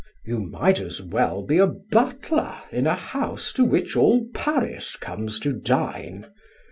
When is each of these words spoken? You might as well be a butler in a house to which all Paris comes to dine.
You 0.25 0.39
might 0.39 0.79
as 0.79 0.99
well 0.99 1.43
be 1.43 1.59
a 1.59 1.67
butler 1.67 2.55
in 2.71 2.87
a 2.87 2.95
house 2.95 3.53
to 3.53 3.63
which 3.63 3.95
all 3.95 4.25
Paris 4.33 4.95
comes 4.95 5.39
to 5.41 5.53
dine. 5.53 6.25